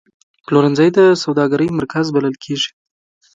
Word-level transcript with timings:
پلورنځی 0.45 0.89
د 0.97 0.99
سوداګرۍ 1.23 1.69
مرکز 1.79 2.05
بلل 2.15 2.35
کېږي. 2.43 2.71